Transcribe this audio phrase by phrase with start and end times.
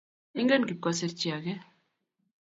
[0.43, 1.55] Ingen Kip kosiir chi age